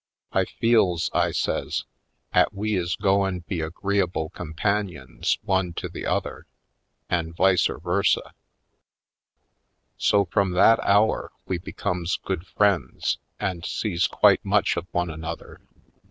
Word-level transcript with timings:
I 0.31 0.45
feels," 0.45 1.11
I 1.13 1.29
says," 1.29 1.83
'at 2.33 2.55
we 2.55 2.73
is 2.73 2.95
goin' 2.95 3.41
be 3.41 3.61
agreeable 3.61 4.29
companions 4.31 5.37
one 5.43 5.73
to 5.73 5.89
the 5.89 6.07
other 6.07 6.47
an' 7.07 7.33
vice 7.33 7.69
or 7.69 7.77
versa." 7.77 8.33
So 9.99 10.25
from 10.25 10.53
that 10.53 10.79
hour 10.83 11.31
we 11.45 11.59
becomes 11.59 12.17
good 12.17 12.47
friends 12.47 13.19
and 13.39 13.63
sees 13.63 14.07
quite 14.07 14.43
much 14.43 14.75
of 14.75 14.87
one 14.91 15.11
another. 15.11 15.61